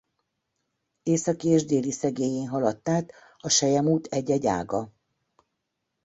[1.03, 4.91] Északi és déli szegélyén haladt át a selyemút egy-egy ága.